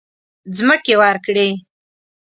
مځکې 0.67 0.93
ورکړې. 1.01 1.49